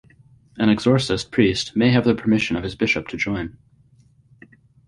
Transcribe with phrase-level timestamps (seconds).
[0.57, 3.59] An exorcist priest must have the permission of his bishop to join.